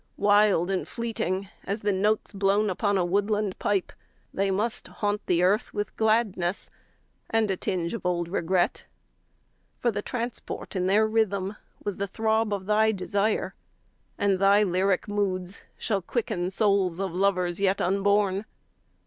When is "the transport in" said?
9.91-10.87